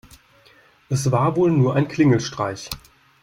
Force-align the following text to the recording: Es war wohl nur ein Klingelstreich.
Es 0.89 1.11
war 1.11 1.35
wohl 1.35 1.51
nur 1.51 1.75
ein 1.75 1.87
Klingelstreich. 1.87 2.71